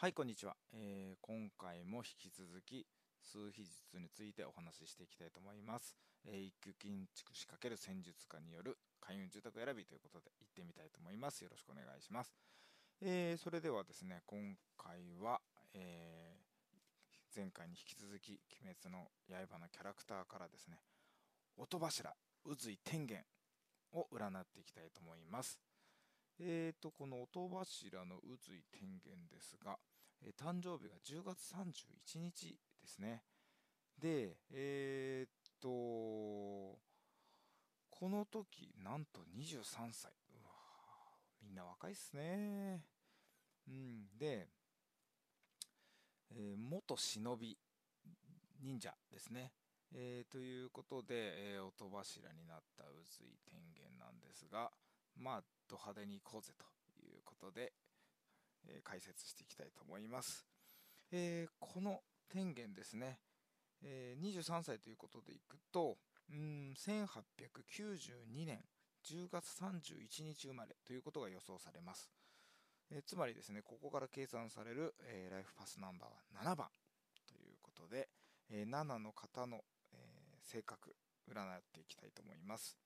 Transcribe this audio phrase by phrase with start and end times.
[0.00, 2.86] はいこんにちは、えー、今回も引き続き
[3.20, 11.42] 数秘術についてお話ししていきたいと思います、えー、一級建築士×戦術家による開運住宅選びということで行ってみたいと思います。
[11.42, 12.32] よろしくお願いします、
[13.02, 14.38] えー、それではですね今
[14.78, 15.40] 回は、
[15.74, 16.38] え
[17.34, 19.10] 前回に引き続き鬼滅の
[19.50, 20.78] 刃のキャラクターからですね
[21.56, 22.14] 音柱
[22.46, 23.24] 渦井天元
[23.94, 25.58] を占っていきたいと思います。
[26.40, 29.78] えーと、この音柱の渦井天元ですが、
[30.22, 33.22] えー、誕生日が10月31日ですね。
[34.00, 35.28] で、えー
[35.60, 35.68] と、
[37.90, 40.12] この時、なんと23歳。
[40.30, 40.52] うわ
[41.42, 42.84] みんな若いっすね。
[43.66, 44.48] うん、で、
[46.30, 47.58] えー、元忍び
[48.62, 49.52] 忍者ですね。
[49.92, 52.90] えー、ということで、えー、音柱になった渦
[53.24, 54.70] 井天元なんですが、
[55.18, 56.64] まあ、ド派手に行こうぜと
[57.04, 57.72] いうことで、
[58.66, 60.46] えー、解説していきたいと思います。
[61.10, 63.18] えー、この天元ですね、
[63.82, 65.96] えー、23歳ということでいくと、
[66.30, 68.60] うん1892年
[69.06, 72.10] 10月31日生まれということが予想されます。
[72.90, 76.68] え、つまりですね、ここから計算される、え、ライフパスナンバーは7番
[77.26, 78.08] ということで、
[78.50, 79.96] え、7の方の、え
[80.42, 80.94] 性格、
[81.30, 82.76] 占っていきたいと思います。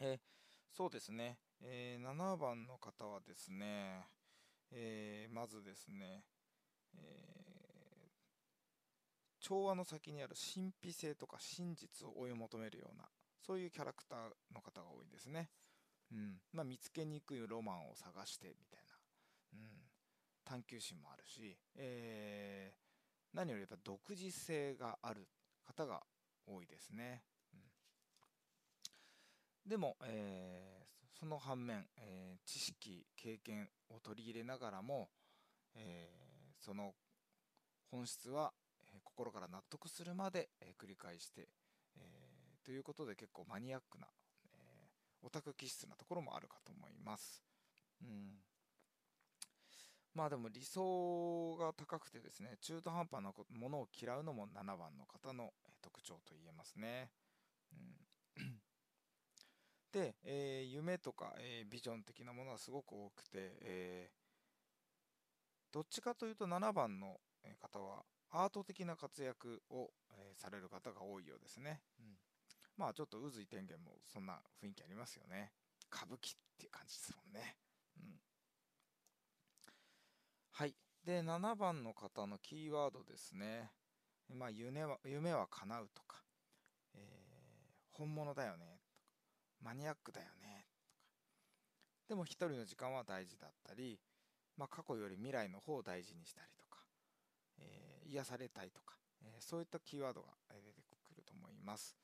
[0.00, 0.20] え
[0.72, 4.06] そうですね、えー、7番の方はですね、
[4.70, 6.24] えー、まずですね、
[6.96, 13.04] えー、調和の先にある神秘性とか真実を追い求めるような
[13.46, 14.18] そういうキャラクター
[14.54, 15.50] の方が多いですね、
[16.12, 16.36] うん。
[16.52, 18.94] まあ、見つけにくいロマンを探してみたいな、
[19.54, 19.68] うん、
[20.44, 25.26] 探求心もあるし、えー、何よりやっぱ独自性がある
[25.66, 26.02] 方が
[26.46, 27.22] 多いですね、
[29.66, 35.08] でも、えー、その反面、えー、知識経験を取り入れながらも、
[35.74, 36.94] えー、その
[37.90, 38.52] 本質は、
[38.94, 41.48] え心から納得するまで、え繰り返して、
[41.96, 44.06] えということで結構マニアックな、
[44.54, 44.88] え
[45.22, 47.44] オタク気質なところもあるかと思います。
[48.00, 48.42] うん
[50.14, 57.10] まあでも理想が高くてですね中途半端なものを嫌うのも7番の方の特徴と言えますね。
[58.36, 58.61] うん
[59.92, 63.30] で、えー、夢とか、えー、ビジョン的なものはすごく多くて、
[63.60, 67.18] えー、どっちかというと7番の
[67.60, 72.06] 方はアート的な活躍を、えされる方が多いようですね、うん、
[72.76, 75.52] まあちょっと渦井天元もそんな雰囲気ありますよね。
[75.94, 77.56] 歌舞伎っていう感じですもんね、
[77.98, 78.20] うん、
[80.52, 80.74] はい。
[81.04, 83.70] で7番の方のキーワードですね。
[84.34, 86.22] まあ夢は夢は叶うとか、
[86.94, 88.71] えー、本物だよね。
[89.62, 90.66] マニアックだよね。
[90.68, 90.86] とか
[92.08, 93.98] でも一人の時間は大事だったり、
[94.56, 96.80] まあ、過去より未来の方を大事にしたりとか、
[97.58, 101.96] えー、癒されたいとか、えー、そういったキーワードが出てくると思います。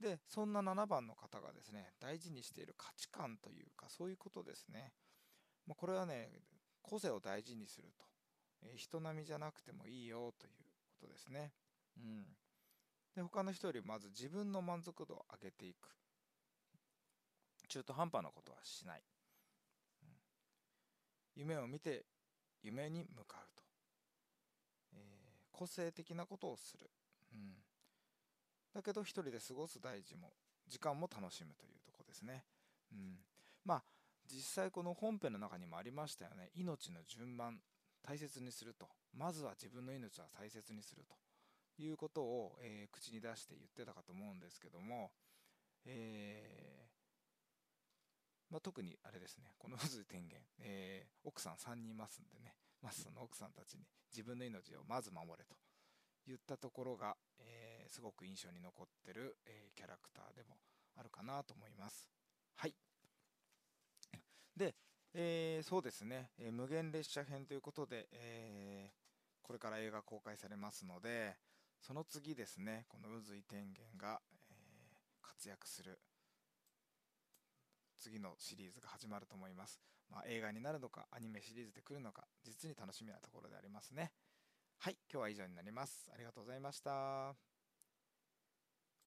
[0.00, 4.90] でそんな7番の方がですね大事にしている価値観というかそういうことですね、
[5.64, 6.28] まあ、これはね
[6.82, 8.02] 個性を大事にすると、
[8.62, 10.52] えー、人並みじゃなくてもいいよという
[11.00, 11.52] ことですね。
[11.96, 12.24] うん。
[13.14, 15.88] で他の人よりまず自分の満足度を上げていく。
[17.72, 19.02] 中途半端なことはしない、
[20.02, 20.08] うん、
[21.36, 22.04] 夢を見て
[22.62, 23.62] 夢に向かうと、
[24.92, 25.00] えー、
[25.50, 26.90] 個性的なことをする、
[27.32, 27.54] うん、
[28.74, 30.32] だけど一人で過ごす大事も
[30.68, 32.44] 時間も楽しむというとこですね、
[32.92, 33.16] うん、
[33.64, 33.82] まあ
[34.30, 36.50] 実際この本編の中にもありましたよね。
[36.54, 37.58] 命の順番
[38.02, 38.86] 大切にすると。
[39.14, 45.10] まずは自分の命は大切にするということを、えー、口に出して言ってたかと思うんですけども、
[45.84, 46.21] えー、
[48.52, 55.56] まあ、特にあれですね、この渦天元、 えー、奥さん3人いますんでね、まずその奥さんたちに自分の命をまず守れと
[56.26, 60.58] 言ったところが、えー、すごく印象に残ってる、えー、キャラクターでも
[60.96, 62.10] あるかなと思います。
[62.56, 62.74] はい。
[64.54, 64.76] で、
[65.14, 68.92] えー、そうですね、え無限列車編ということで、え
[69.42, 71.38] これから映画公開されますので、
[71.80, 74.20] その次ですね、この渦井天元が、
[74.50, 74.54] え
[75.22, 75.98] 活躍する、
[78.02, 84.10] 次のシリーズが始まると思います、まあ、映画になるのかアニメシリーズで来るのか実に楽しみなところでありますね。
[84.78, 86.10] はい今日は以上になります。
[86.12, 87.51] ありがとうございました。